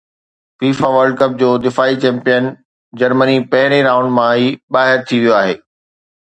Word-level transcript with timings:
FIFA 0.59 0.87
world 0.93 1.15
cup 1.19 1.31
جو 1.41 1.49
دفاعي 1.65 1.95
champion 2.05 2.47
جرمني 3.03 3.37
پهرين 3.53 3.85
رائونڊ 3.91 4.09
مان 4.17 4.31
ئي 4.41 4.49
ٻاهر 4.77 5.07
ٿي 5.11 5.17
ويو 5.27 5.37
آهي 5.43 5.55